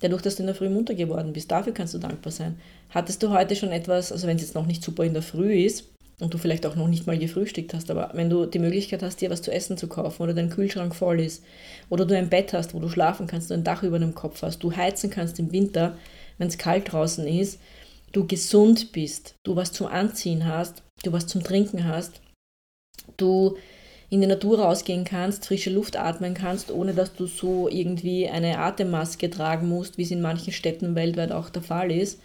dadurch, 0.00 0.22
dass 0.22 0.36
du 0.36 0.44
in 0.44 0.46
der 0.46 0.54
Früh 0.54 0.68
munter 0.68 0.94
geworden 0.94 1.32
bist. 1.32 1.50
Dafür 1.50 1.74
kannst 1.74 1.94
du 1.94 1.98
dankbar 1.98 2.30
sein. 2.30 2.60
Hattest 2.90 3.24
du 3.24 3.30
heute 3.30 3.56
schon 3.56 3.72
etwas, 3.72 4.12
also 4.12 4.28
wenn 4.28 4.36
es 4.36 4.42
jetzt 4.42 4.54
noch 4.54 4.66
nicht 4.66 4.84
super 4.84 5.02
in 5.02 5.14
der 5.14 5.22
Früh 5.22 5.64
ist 5.64 5.88
und 6.20 6.32
du 6.32 6.38
vielleicht 6.38 6.64
auch 6.64 6.76
noch 6.76 6.86
nicht 6.86 7.08
mal 7.08 7.18
gefrühstückt 7.18 7.74
hast, 7.74 7.90
aber 7.90 8.10
wenn 8.14 8.30
du 8.30 8.46
die 8.46 8.60
Möglichkeit 8.60 9.02
hast, 9.02 9.20
dir 9.20 9.30
was 9.30 9.42
zu 9.42 9.50
essen 9.50 9.76
zu 9.76 9.88
kaufen 9.88 10.22
oder 10.22 10.32
dein 10.34 10.50
Kühlschrank 10.50 10.94
voll 10.94 11.18
ist 11.18 11.42
oder 11.90 12.06
du 12.06 12.16
ein 12.16 12.30
Bett 12.30 12.52
hast, 12.52 12.72
wo 12.72 12.78
du 12.78 12.88
schlafen 12.88 13.26
kannst, 13.26 13.50
du 13.50 13.54
ein 13.54 13.64
Dach 13.64 13.82
über 13.82 13.98
dem 13.98 14.14
Kopf 14.14 14.42
hast, 14.42 14.60
du 14.60 14.76
heizen 14.76 15.10
kannst 15.10 15.40
im 15.40 15.50
Winter, 15.50 15.96
wenn 16.38 16.46
es 16.46 16.56
kalt 16.56 16.92
draußen 16.92 17.26
ist, 17.26 17.58
du 18.12 18.28
gesund 18.28 18.92
bist, 18.92 19.34
du 19.42 19.56
was 19.56 19.72
zum 19.72 19.88
Anziehen 19.88 20.46
hast, 20.46 20.84
du 21.02 21.12
was 21.12 21.26
zum 21.26 21.42
Trinken 21.42 21.84
hast, 21.84 22.20
du 23.16 23.56
in 24.08 24.20
die 24.20 24.26
Natur 24.26 24.60
rausgehen 24.60 25.04
kannst, 25.04 25.46
frische 25.46 25.70
Luft 25.70 25.96
atmen 25.96 26.34
kannst, 26.34 26.70
ohne 26.70 26.94
dass 26.94 27.14
du 27.14 27.26
so 27.26 27.68
irgendwie 27.68 28.28
eine 28.28 28.58
Atemmaske 28.58 29.30
tragen 29.30 29.68
musst, 29.68 29.98
wie 29.98 30.02
es 30.02 30.10
in 30.10 30.20
manchen 30.20 30.52
Städten 30.52 30.94
weltweit 30.94 31.32
auch 31.32 31.50
der 31.50 31.62
Fall 31.62 31.90
ist. 31.90 32.20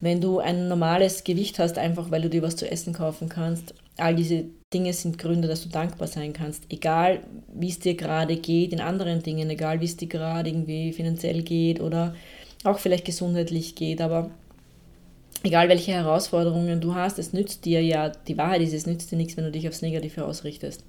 Wenn 0.00 0.20
du 0.20 0.40
ein 0.40 0.66
normales 0.66 1.22
Gewicht 1.22 1.60
hast, 1.60 1.78
einfach 1.78 2.10
weil 2.10 2.22
du 2.22 2.28
dir 2.28 2.42
was 2.42 2.56
zu 2.56 2.68
essen 2.68 2.92
kaufen 2.92 3.28
kannst, 3.28 3.74
all 3.96 4.16
diese 4.16 4.46
Dinge 4.74 4.92
sind 4.92 5.18
Gründe, 5.18 5.46
dass 5.46 5.62
du 5.62 5.68
dankbar 5.68 6.08
sein 6.08 6.32
kannst. 6.32 6.64
Egal, 6.70 7.20
wie 7.54 7.68
es 7.68 7.78
dir 7.78 7.94
gerade 7.94 8.36
geht 8.36 8.72
in 8.72 8.80
anderen 8.80 9.22
Dingen, 9.22 9.48
egal, 9.50 9.80
wie 9.80 9.84
es 9.84 9.96
dir 9.96 10.08
gerade 10.08 10.50
irgendwie 10.50 10.92
finanziell 10.92 11.42
geht 11.42 11.80
oder 11.80 12.14
auch 12.64 12.78
vielleicht 12.78 13.04
gesundheitlich 13.04 13.74
geht, 13.74 14.00
aber 14.00 14.30
egal 15.42 15.68
welche 15.68 15.92
Herausforderungen 15.92 16.80
du 16.80 16.94
hast, 16.94 17.18
es 17.18 17.32
nützt 17.32 17.64
dir 17.64 17.82
ja, 17.82 18.10
die 18.10 18.38
Wahrheit 18.38 18.62
ist, 18.62 18.72
es 18.72 18.86
nützt 18.86 19.10
dir 19.10 19.16
nichts, 19.16 19.36
wenn 19.36 19.44
du 19.44 19.50
dich 19.50 19.68
aufs 19.68 19.82
Negative 19.82 20.24
ausrichtest. 20.24 20.84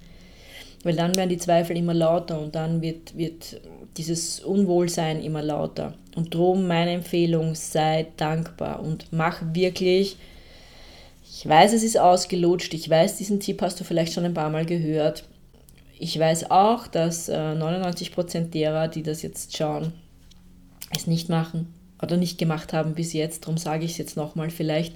Weil 0.82 0.96
dann 0.96 1.16
werden 1.16 1.30
die 1.30 1.38
Zweifel 1.38 1.76
immer 1.76 1.94
lauter 1.94 2.38
und 2.38 2.54
dann 2.54 2.82
wird, 2.82 3.16
wird 3.16 3.60
dieses 3.96 4.40
Unwohlsein 4.40 5.22
immer 5.22 5.42
lauter. 5.42 5.94
Und 6.14 6.34
darum 6.34 6.66
meine 6.66 6.92
Empfehlung, 6.92 7.54
sei 7.54 8.06
dankbar 8.16 8.80
und 8.80 9.06
mach 9.10 9.40
wirklich, 9.54 10.16
ich 11.24 11.48
weiß, 11.48 11.72
es 11.72 11.82
ist 11.82 11.98
ausgelutscht, 11.98 12.74
ich 12.74 12.88
weiß, 12.88 13.16
diesen 13.16 13.40
Tipp 13.40 13.62
hast 13.62 13.80
du 13.80 13.84
vielleicht 13.84 14.12
schon 14.12 14.24
ein 14.24 14.34
paar 14.34 14.50
Mal 14.50 14.66
gehört. 14.66 15.24
Ich 15.98 16.18
weiß 16.18 16.50
auch, 16.50 16.86
dass 16.86 17.28
äh, 17.28 17.32
99% 17.32 18.50
derer, 18.50 18.88
die 18.88 19.02
das 19.02 19.22
jetzt 19.22 19.56
schauen, 19.56 19.92
es 20.94 21.06
nicht 21.06 21.28
machen 21.28 21.72
oder 22.04 22.16
nicht 22.16 22.38
gemacht 22.38 22.72
haben 22.72 22.94
bis 22.94 23.12
jetzt. 23.12 23.44
Darum 23.44 23.58
sage 23.58 23.84
ich 23.84 23.92
es 23.92 23.98
jetzt 23.98 24.16
nochmal. 24.16 24.50
Vielleicht 24.50 24.94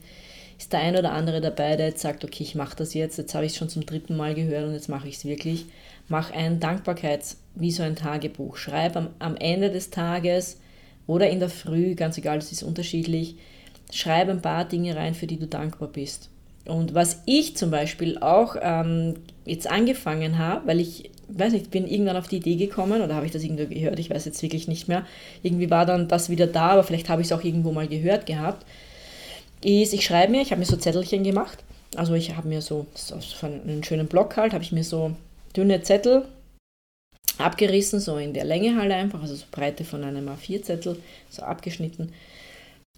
ist 0.58 0.72
der 0.72 0.80
ein 0.80 0.96
oder 0.96 1.12
andere 1.12 1.40
dabei, 1.40 1.76
der 1.76 1.88
jetzt 1.88 2.02
sagt, 2.02 2.24
okay, 2.24 2.42
ich 2.42 2.54
mache 2.54 2.76
das 2.76 2.94
jetzt. 2.94 3.18
Jetzt 3.18 3.34
habe 3.34 3.46
ich 3.46 3.52
es 3.52 3.58
schon 3.58 3.68
zum 3.68 3.86
dritten 3.86 4.16
Mal 4.16 4.34
gehört 4.34 4.66
und 4.66 4.74
jetzt 4.74 4.88
mache 4.88 5.08
ich 5.08 5.16
es 5.16 5.24
wirklich. 5.24 5.66
Mach 6.08 6.32
ein 6.32 6.60
Dankbarkeits, 6.60 7.38
wie 7.54 7.70
so 7.70 7.82
ein 7.82 7.96
Tagebuch. 7.96 8.56
Schreib 8.56 8.96
am, 8.96 9.10
am 9.18 9.36
Ende 9.36 9.70
des 9.70 9.90
Tages 9.90 10.58
oder 11.06 11.30
in 11.30 11.40
der 11.40 11.48
Früh, 11.48 11.94
ganz 11.94 12.18
egal, 12.18 12.38
das 12.38 12.52
ist 12.52 12.62
unterschiedlich. 12.62 13.36
Schreib 13.92 14.28
ein 14.28 14.42
paar 14.42 14.64
Dinge 14.64 14.96
rein, 14.96 15.14
für 15.14 15.26
die 15.26 15.38
du 15.38 15.46
dankbar 15.46 15.88
bist. 15.88 16.28
Und 16.66 16.94
was 16.94 17.22
ich 17.24 17.56
zum 17.56 17.70
Beispiel 17.70 18.18
auch 18.18 18.56
ähm, 18.60 19.14
jetzt 19.46 19.70
angefangen 19.70 20.38
habe, 20.38 20.66
weil 20.66 20.80
ich 20.80 21.10
weiß 21.28 21.52
nicht, 21.52 21.70
bin 21.70 21.87
irgendwann 21.87 22.16
auf 22.16 22.28
die 22.28 22.37
Idee 22.37 22.56
gekommen 22.56 23.02
oder 23.02 23.14
habe 23.14 23.26
ich 23.26 23.32
das 23.32 23.42
irgendwo 23.42 23.66
gehört, 23.66 23.99
ich 23.99 24.11
weiß 24.11 24.25
jetzt 24.25 24.42
wirklich 24.42 24.68
nicht 24.68 24.88
mehr. 24.88 25.06
Irgendwie 25.42 25.70
war 25.70 25.87
dann 25.87 26.08
das 26.08 26.30
wieder 26.30 26.47
da, 26.47 26.70
aber 26.70 26.82
vielleicht 26.82 27.08
habe 27.08 27.20
ich 27.23 27.28
es 27.28 27.32
auch 27.32 27.44
irgendwo 27.44 27.73
mal 27.73 27.88
gehört 27.88 28.26
gehabt. 28.26 28.64
Ist, 29.62 29.92
ich 29.92 30.04
schreibe 30.04 30.32
mir, 30.32 30.42
ich 30.42 30.50
habe 30.50 30.61
mir 30.61 30.66
so 30.66 30.76
Zettelchen 30.76 31.25
gemacht. 31.25 31.58
Also 31.97 32.14
ich 32.14 32.37
habe 32.37 32.49
mir 32.49 32.61
so, 32.61 32.87
so 32.94 33.16
einen 33.47 33.82
schönen 33.85 34.06
Block 34.06 34.37
halt, 34.37 34.52
habe 34.52 34.64
ich 34.64 34.73
mir 34.73 34.85
so 34.85 35.12
dünne 35.56 35.82
Zettel 35.82 36.25
abgerissen, 37.38 38.00
so 38.00 38.16
in 38.16 38.35
der 38.35 38.44
Länge 38.44 38.76
halt 38.76 38.92
einfach, 38.92 39.23
also 39.23 39.35
so 39.35 39.44
Breite 39.50 39.85
von 39.85 40.04
einem 40.04 40.28
A4-Zettel, 40.28 40.97
so 41.30 41.42
abgeschnitten. 41.42 42.12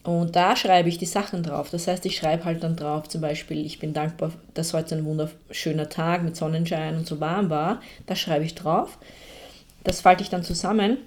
Und 0.03 0.35
da 0.35 0.57
schreibe 0.57 0.89
ich 0.89 0.97
die 0.97 1.07
Sachen 1.07 1.43
drauf. 1.43 1.69
Das 1.71 1.87
heißt, 1.87 2.07
ich 2.07 2.17
schreibe 2.17 2.45
halt 2.45 2.63
dann 2.63 2.77
drauf, 2.77 3.09
zum 3.09 3.21
Beispiel, 3.21 3.67
ich 3.67 3.79
bin 3.79 3.93
dankbar, 3.93 4.33
dass 4.55 4.73
heute 4.73 4.97
ein 4.97 5.05
wunderschöner 5.05 5.91
Tag 5.91 6.23
mit 6.23 6.37
Sonnenschein 6.37 6.97
und 6.97 7.07
so 7.07 7.21
warm 7.21 7.51
war. 7.51 7.83
Das 8.07 8.19
schreibe 8.19 8.45
ich 8.45 8.55
drauf. 8.55 8.99
Das 9.85 10.01
falte 10.01 10.23
ich 10.23 10.31
dann 10.31 10.43
zusammen 10.43 10.99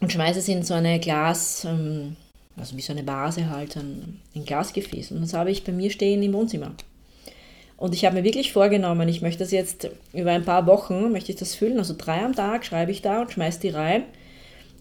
und 0.00 0.12
schmeiße 0.12 0.38
es 0.38 0.48
in 0.48 0.62
so 0.62 0.74
eine 0.74 1.00
Glas, 1.00 1.64
ähm, 1.64 2.16
also 2.56 2.76
wie 2.76 2.82
so 2.82 2.92
eine 2.92 3.06
Vase 3.06 3.50
halt, 3.50 3.76
ein, 3.76 4.20
ein 4.34 4.44
Glasgefäß. 4.44 5.12
Und 5.12 5.22
das 5.22 5.34
habe 5.34 5.50
ich 5.50 5.64
bei 5.64 5.72
mir 5.72 5.90
stehen 5.90 6.22
im 6.22 6.32
Wohnzimmer. 6.32 6.72
Und 7.76 7.94
ich 7.94 8.04
habe 8.04 8.16
mir 8.16 8.24
wirklich 8.24 8.52
vorgenommen, 8.52 9.08
ich 9.08 9.22
möchte 9.22 9.40
das 9.40 9.52
jetzt 9.52 9.88
über 10.12 10.32
ein 10.32 10.44
paar 10.44 10.66
Wochen, 10.66 11.12
möchte 11.12 11.32
ich 11.32 11.38
das 11.38 11.54
füllen, 11.54 11.78
also 11.78 11.94
drei 11.96 12.24
am 12.24 12.34
Tag 12.34 12.64
schreibe 12.64 12.90
ich 12.90 13.02
da 13.02 13.20
und 13.20 13.30
schmeiße 13.30 13.60
die 13.60 13.70
rein 13.70 14.04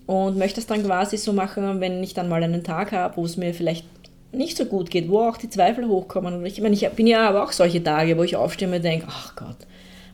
und 0.07 0.37
möchte 0.37 0.59
es 0.59 0.65
dann 0.65 0.83
quasi 0.83 1.17
so 1.17 1.33
machen, 1.33 1.79
wenn 1.79 2.01
ich 2.01 2.15
dann 2.15 2.29
mal 2.29 2.41
einen 2.41 2.63
Tag 2.63 2.93
habe, 2.93 3.17
wo 3.17 3.25
es 3.25 3.37
mir 3.37 3.53
vielleicht 3.53 3.85
nicht 4.31 4.57
so 4.57 4.65
gut 4.65 4.89
geht, 4.89 5.09
wo 5.09 5.19
auch 5.19 5.37
die 5.37 5.49
Zweifel 5.49 5.87
hochkommen. 5.87 6.33
Und 6.33 6.45
ich 6.45 6.59
meine, 6.61 6.73
ich 6.73 6.87
bin 6.89 7.07
ja 7.07 7.29
aber 7.29 7.43
auch 7.43 7.51
solche 7.51 7.83
Tage, 7.83 8.17
wo 8.17 8.23
ich 8.23 8.35
aufstehe 8.35 8.73
und 8.73 8.83
denke, 8.83 9.05
ach 9.09 9.35
Gott, 9.35 9.57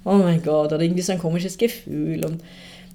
oh 0.04 0.16
mein 0.16 0.42
Gott, 0.42 0.74
oder 0.74 0.82
irgendwie 0.82 1.02
so 1.02 1.14
ein 1.14 1.20
komisches 1.20 1.58
Gefühl 1.58 2.26
und 2.26 2.44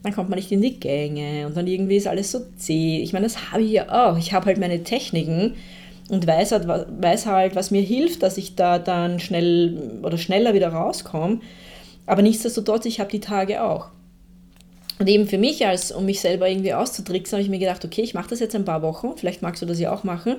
dann 0.03 0.15
kommt 0.15 0.29
man 0.29 0.39
nicht 0.39 0.53
in 0.53 0.63
die 0.63 0.79
Gänge 0.79 1.47
und 1.47 1.57
dann 1.57 1.67
irgendwie 1.67 1.97
ist 1.97 2.07
alles 2.07 2.31
so 2.31 2.41
zäh. 2.57 3.01
Ich 3.01 3.13
meine, 3.13 3.27
das 3.27 3.51
habe 3.51 3.63
ich 3.63 3.73
ja 3.73 3.89
auch. 3.89 4.17
Ich 4.17 4.33
habe 4.33 4.47
halt 4.47 4.59
meine 4.59 4.85
Techniken 4.85 5.55
und 6.09 6.27
weiß 6.27 6.53
halt, 6.53 6.69
weiß 6.69 7.27
halt, 7.27 7.57
was 7.57 7.71
mir 7.71 7.83
hilft, 7.83 8.23
dass 8.23 8.39
ich 8.39 8.55
da 8.55 8.79
dann 8.79 9.19
schnell 9.19 10.01
oder 10.03 10.17
schneller 10.19 10.55
wieder 10.55 10.69
rauskomme. 10.69 11.41
Aber 12.07 12.23
nichtsdestotrotz, 12.23 12.87
ich 12.87 13.01
habe 13.01 13.11
die 13.11 13.21
Tage 13.21 13.63
auch. 13.63 13.89
Und 14.99 15.09
eben 15.09 15.29
für 15.29 15.39
mich, 15.39 15.65
als 15.67 15.93
um 15.93 16.07
mich 16.07 16.21
selber 16.21 16.49
irgendwie 16.49 16.75
auszutricksen, 16.75 17.37
habe 17.37 17.43
ich 17.43 17.51
mir 17.51 17.59
gedacht, 17.59 17.85
okay, 17.85 18.03
ich 18.03 18.15
mache 18.15 18.31
das 18.31 18.41
jetzt 18.41 18.55
ein 18.55 18.65
paar 18.65 18.83
Wochen, 18.83 19.17
vielleicht 19.17 19.43
magst 19.43 19.63
du 19.63 19.67
das 19.67 19.79
ja 19.79 19.93
auch 19.93 20.05
machen. 20.05 20.37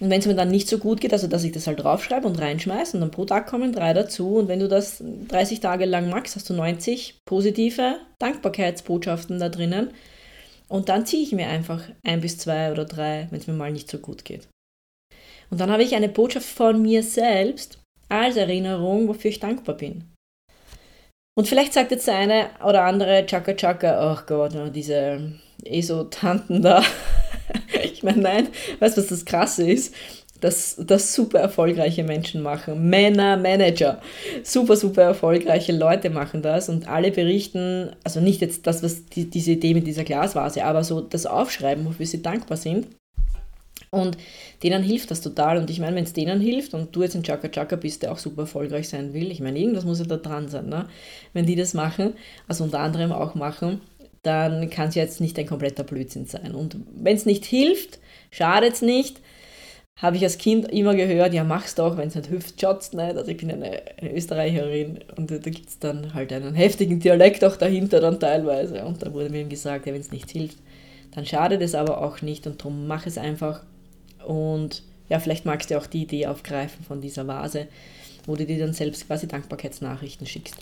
Und 0.00 0.10
wenn 0.10 0.20
es 0.20 0.26
mir 0.26 0.34
dann 0.34 0.50
nicht 0.50 0.68
so 0.68 0.78
gut 0.78 1.00
geht, 1.00 1.12
also 1.12 1.28
dass 1.28 1.44
ich 1.44 1.52
das 1.52 1.66
halt 1.66 1.82
draufschreibe 1.82 2.26
und 2.26 2.40
reinschmeiße 2.40 2.96
und 2.96 3.00
dann 3.00 3.10
pro 3.10 3.24
Tag 3.24 3.46
kommen 3.46 3.72
drei 3.72 3.92
dazu 3.92 4.36
und 4.36 4.48
wenn 4.48 4.58
du 4.58 4.68
das 4.68 5.02
30 5.28 5.60
Tage 5.60 5.84
lang 5.84 6.10
magst, 6.10 6.34
hast 6.34 6.50
du 6.50 6.54
90 6.54 7.20
positive 7.24 7.98
Dankbarkeitsbotschaften 8.18 9.38
da 9.38 9.48
drinnen 9.48 9.90
und 10.68 10.88
dann 10.88 11.06
ziehe 11.06 11.22
ich 11.22 11.32
mir 11.32 11.46
einfach 11.46 11.82
ein 12.04 12.20
bis 12.20 12.38
zwei 12.38 12.72
oder 12.72 12.84
drei, 12.84 13.28
wenn 13.30 13.38
es 13.38 13.46
mir 13.46 13.52
mal 13.52 13.70
nicht 13.70 13.88
so 13.88 13.98
gut 13.98 14.24
geht. 14.24 14.48
Und 15.50 15.60
dann 15.60 15.70
habe 15.70 15.84
ich 15.84 15.94
eine 15.94 16.08
Botschaft 16.08 16.48
von 16.48 16.82
mir 16.82 17.02
selbst 17.02 17.78
als 18.08 18.36
Erinnerung, 18.36 19.06
wofür 19.06 19.30
ich 19.30 19.40
dankbar 19.40 19.76
bin. 19.76 20.04
Und 21.36 21.48
vielleicht 21.48 21.72
sagt 21.72 21.90
jetzt 21.90 22.06
der 22.06 22.16
eine 22.16 22.46
oder 22.64 22.82
andere 22.82 23.26
Chaka 23.26 23.54
Chaka, 23.54 24.12
ach 24.12 24.26
Gott, 24.26 24.52
diese 24.72 25.32
ESO-Tanten 25.64 26.62
da. 26.62 26.82
ich 27.82 28.04
meine, 28.04 28.20
nein, 28.22 28.48
weißt 28.78 28.96
du, 28.96 29.02
was 29.02 29.08
das 29.08 29.24
Krasse 29.24 29.68
ist? 29.68 29.94
Dass 30.40 30.76
das 30.78 31.14
super 31.14 31.40
erfolgreiche 31.40 32.04
Menschen 32.04 32.42
machen. 32.42 32.88
Männer, 32.88 33.36
Manager. 33.36 34.00
Super, 34.44 34.76
super 34.76 35.02
erfolgreiche 35.02 35.72
Leute 35.72 36.10
machen 36.10 36.42
das 36.42 36.68
und 36.68 36.86
alle 36.86 37.10
berichten, 37.10 37.96
also 38.04 38.20
nicht 38.20 38.40
jetzt 38.40 38.66
das, 38.66 38.82
was 38.82 39.06
die, 39.06 39.28
diese 39.28 39.52
Idee 39.52 39.74
mit 39.74 39.86
dieser 39.86 40.04
Glasvase, 40.04 40.64
aber 40.64 40.84
so 40.84 41.00
das 41.00 41.26
Aufschreiben, 41.26 41.84
wofür 41.84 42.06
sie 42.06 42.22
dankbar 42.22 42.58
sind. 42.58 42.86
Und 43.94 44.18
denen 44.62 44.82
hilft 44.82 45.10
das 45.10 45.20
total. 45.20 45.58
Und 45.58 45.70
ich 45.70 45.80
meine, 45.80 45.96
wenn 45.96 46.04
es 46.04 46.12
denen 46.12 46.40
hilft 46.40 46.74
und 46.74 46.94
du 46.94 47.02
jetzt 47.02 47.14
ein 47.14 47.22
Chaka 47.22 47.48
Chaka 47.48 47.76
bist, 47.76 48.02
der 48.02 48.12
auch 48.12 48.18
super 48.18 48.42
erfolgreich 48.42 48.88
sein 48.88 49.14
will, 49.14 49.30
ich 49.30 49.40
meine, 49.40 49.58
irgendwas 49.58 49.84
muss 49.84 49.98
ja 49.98 50.04
da 50.04 50.16
dran 50.16 50.48
sein. 50.48 50.68
Ne? 50.68 50.86
Wenn 51.32 51.46
die 51.46 51.56
das 51.56 51.74
machen, 51.74 52.14
also 52.48 52.64
unter 52.64 52.80
anderem 52.80 53.12
auch 53.12 53.34
machen, 53.34 53.80
dann 54.24 54.70
kann 54.70 54.88
es 54.88 54.94
jetzt 54.94 55.20
nicht 55.20 55.38
ein 55.38 55.46
kompletter 55.46 55.84
Blödsinn 55.84 56.26
sein. 56.26 56.54
Und 56.54 56.76
wenn 56.96 57.16
es 57.16 57.26
nicht 57.26 57.44
hilft, 57.44 57.98
schadet 58.30 58.72
es 58.74 58.82
nicht. 58.82 59.20
Habe 59.96 60.16
ich 60.16 60.24
als 60.24 60.38
Kind 60.38 60.72
immer 60.72 60.96
gehört, 60.96 61.34
ja, 61.34 61.44
mach's 61.44 61.76
doch, 61.76 61.96
wenn 61.96 62.08
es 62.08 62.16
nicht 62.16 62.26
hilft, 62.26 62.60
schaut's 62.60 62.92
nicht. 62.94 63.16
Also 63.16 63.30
ich 63.30 63.36
bin 63.36 63.50
eine, 63.50 63.82
eine 63.98 64.12
Österreicherin 64.12 64.98
und 65.16 65.30
da 65.30 65.36
gibt 65.38 65.68
es 65.68 65.78
dann 65.78 66.14
halt 66.14 66.32
einen 66.32 66.54
heftigen 66.54 66.98
Dialekt 66.98 67.44
auch 67.44 67.56
dahinter 67.56 68.00
dann 68.00 68.18
teilweise. 68.18 68.84
Und 68.84 69.02
da 69.02 69.12
wurde 69.12 69.30
mir 69.30 69.40
eben 69.40 69.50
gesagt, 69.50 69.86
ja, 69.86 69.92
wenn 69.92 70.00
es 70.00 70.10
nicht 70.10 70.30
hilft, 70.30 70.58
dann 71.14 71.26
schadet 71.26 71.62
es 71.62 71.74
aber 71.74 72.02
auch 72.02 72.22
nicht 72.22 72.46
und 72.46 72.60
darum 72.60 72.86
mach 72.88 73.06
es 73.06 73.18
einfach 73.18 73.62
und 74.26 74.82
ja, 75.08 75.18
vielleicht 75.18 75.44
magst 75.44 75.70
du 75.70 75.78
auch 75.78 75.86
die 75.86 76.02
Idee 76.02 76.26
aufgreifen 76.26 76.84
von 76.84 77.00
dieser 77.00 77.26
Vase, 77.26 77.68
wo 78.26 78.36
du 78.36 78.46
dir 78.46 78.58
dann 78.58 78.72
selbst 78.72 79.06
quasi 79.06 79.28
Dankbarkeitsnachrichten 79.28 80.26
schickst. 80.26 80.56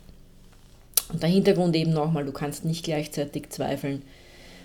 Und 1.12 1.22
der 1.22 1.30
Hintergrund 1.30 1.76
eben 1.76 1.92
nochmal, 1.92 2.24
du 2.24 2.32
kannst 2.32 2.64
nicht 2.64 2.84
gleichzeitig 2.84 3.50
zweifeln 3.50 4.02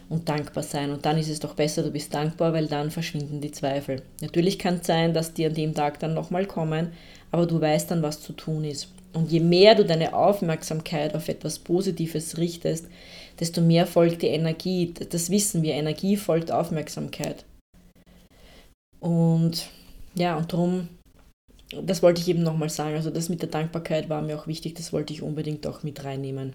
und 0.10 0.30
dankbar 0.30 0.64
sein. 0.64 0.92
Und 0.92 1.06
dann 1.06 1.18
ist 1.18 1.30
es 1.30 1.40
doch 1.40 1.54
besser, 1.54 1.84
du 1.84 1.92
bist 1.92 2.14
dankbar, 2.14 2.54
weil 2.54 2.68
dann 2.68 2.92
verschwinden 2.92 3.42
die 3.42 3.52
Zweifel. 3.52 4.02
Natürlich 4.22 4.58
kann 4.58 4.76
es 4.76 4.88
sein, 4.88 5.14
dass 5.14 5.34
die 5.34 5.46
an 5.46 5.54
dem 5.54 5.74
Tag 5.74 6.00
dann 6.00 6.14
nochmal 6.14 6.46
kommen, 6.46 6.94
aber 7.32 7.46
du 7.46 7.60
weißt 7.60 7.92
dann, 7.92 8.02
was 8.02 8.22
zu 8.22 8.34
tun 8.34 8.64
ist. 8.64 8.90
Und 9.14 9.32
je 9.32 9.40
mehr 9.40 9.76
du 9.76 9.86
deine 9.86 10.14
Aufmerksamkeit 10.14 11.16
auf 11.16 11.28
etwas 11.28 11.60
Positives 11.60 12.38
richtest, 12.38 12.88
desto 13.40 13.62
mehr 13.62 13.86
folgt 13.86 14.22
die 14.22 14.28
Energie. 14.28 14.94
Das 15.10 15.30
wissen 15.30 15.64
wir, 15.64 15.74
Energie 15.74 16.18
folgt 16.18 16.52
Aufmerksamkeit. 16.52 17.44
Und 19.00 19.70
ja, 20.16 20.36
und 20.38 20.52
darum, 20.52 20.88
das 21.82 22.02
wollte 22.02 22.22
ich 22.22 22.28
eben 22.28 22.44
nochmal 22.44 22.70
sagen. 22.70 22.96
Also 22.96 23.10
das 23.10 23.30
mit 23.30 23.42
der 23.42 23.50
Dankbarkeit 23.50 24.10
war 24.10 24.22
mir 24.22 24.38
auch 24.38 24.48
wichtig, 24.48 24.74
das 24.76 24.94
wollte 24.94 25.14
ich 25.14 25.22
unbedingt 25.22 25.68
auch 25.68 25.84
mit 25.84 26.04
reinnehmen. 26.04 26.54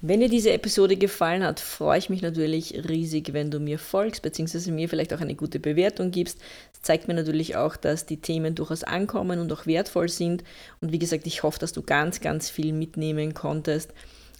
Wenn 0.00 0.20
dir 0.20 0.28
diese 0.28 0.52
Episode 0.52 0.96
gefallen 0.96 1.42
hat, 1.42 1.58
freue 1.58 1.98
ich 1.98 2.08
mich 2.08 2.22
natürlich 2.22 2.88
riesig, 2.88 3.32
wenn 3.32 3.50
du 3.50 3.58
mir 3.58 3.80
folgst, 3.80 4.22
beziehungsweise 4.22 4.70
mir 4.70 4.88
vielleicht 4.88 5.12
auch 5.12 5.20
eine 5.20 5.34
gute 5.34 5.58
Bewertung 5.58 6.12
gibst. 6.12 6.38
Das 6.72 6.82
zeigt 6.82 7.08
mir 7.08 7.14
natürlich 7.14 7.56
auch, 7.56 7.76
dass 7.76 8.06
die 8.06 8.18
Themen 8.18 8.54
durchaus 8.54 8.84
ankommen 8.84 9.40
und 9.40 9.52
auch 9.52 9.66
wertvoll 9.66 10.08
sind. 10.08 10.44
Und 10.80 10.92
wie 10.92 11.00
gesagt, 11.00 11.26
ich 11.26 11.42
hoffe, 11.42 11.58
dass 11.58 11.72
du 11.72 11.82
ganz, 11.82 12.20
ganz 12.20 12.48
viel 12.48 12.72
mitnehmen 12.72 13.34
konntest. 13.34 13.92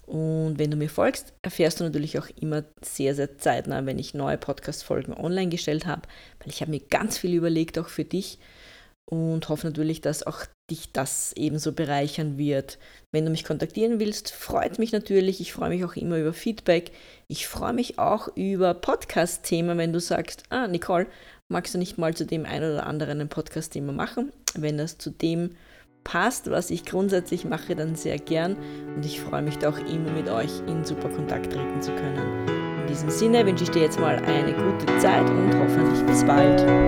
Und 0.08 0.58
wenn 0.58 0.70
du 0.70 0.78
mir 0.78 0.88
folgst, 0.88 1.34
erfährst 1.42 1.80
du 1.80 1.84
natürlich 1.84 2.18
auch 2.18 2.28
immer 2.40 2.64
sehr, 2.80 3.14
sehr 3.14 3.36
zeitnah, 3.36 3.84
wenn 3.84 3.98
ich 3.98 4.14
neue 4.14 4.38
Podcast-Folgen 4.38 5.12
online 5.12 5.50
gestellt 5.50 5.84
habe, 5.84 6.08
weil 6.40 6.48
ich 6.48 6.62
habe 6.62 6.70
mir 6.70 6.80
ganz 6.80 7.18
viel 7.18 7.34
überlegt, 7.34 7.78
auch 7.78 7.88
für 7.88 8.04
dich 8.04 8.38
und 9.04 9.50
hoffe 9.50 9.66
natürlich, 9.66 10.00
dass 10.00 10.22
auch 10.22 10.46
dich 10.70 10.92
das 10.92 11.34
ebenso 11.36 11.72
bereichern 11.72 12.38
wird. 12.38 12.78
Wenn 13.12 13.26
du 13.26 13.30
mich 13.30 13.44
kontaktieren 13.44 14.00
willst, 14.00 14.30
freut 14.30 14.78
mich 14.78 14.92
natürlich. 14.92 15.42
Ich 15.42 15.52
freue 15.52 15.68
mich 15.68 15.84
auch 15.84 15.96
immer 15.96 16.16
über 16.16 16.32
Feedback. 16.32 16.92
Ich 17.26 17.46
freue 17.46 17.74
mich 17.74 17.98
auch 17.98 18.28
über 18.34 18.72
Podcast-Themen, 18.72 19.76
wenn 19.76 19.92
du 19.92 20.00
sagst, 20.00 20.44
ah, 20.48 20.68
Nicole, 20.68 21.06
magst 21.48 21.74
du 21.74 21.78
nicht 21.78 21.98
mal 21.98 22.14
zu 22.14 22.24
dem 22.24 22.46
einen 22.46 22.72
oder 22.72 22.86
anderen 22.86 23.20
ein 23.20 23.28
Podcast-Thema 23.28 23.92
machen? 23.92 24.32
Wenn 24.54 24.78
das 24.78 24.96
zu 24.96 25.10
dem 25.10 25.50
passt, 26.08 26.50
was 26.50 26.70
ich 26.70 26.86
grundsätzlich 26.86 27.44
mache, 27.44 27.76
dann 27.76 27.94
sehr 27.94 28.18
gern 28.18 28.56
und 28.96 29.04
ich 29.04 29.20
freue 29.20 29.42
mich 29.42 29.58
da 29.58 29.68
auch 29.68 29.78
immer 29.78 30.10
mit 30.10 30.30
euch 30.30 30.50
in 30.66 30.82
super 30.82 31.10
Kontakt 31.10 31.52
treten 31.52 31.82
zu 31.82 31.92
können. 31.92 32.48
In 32.80 32.86
diesem 32.88 33.10
Sinne 33.10 33.44
wünsche 33.44 33.64
ich 33.64 33.70
dir 33.70 33.82
jetzt 33.82 34.00
mal 34.00 34.16
eine 34.16 34.54
gute 34.54 34.86
Zeit 34.98 35.28
und 35.28 35.54
hoffentlich 35.54 36.02
bis 36.06 36.24
bald. 36.24 36.87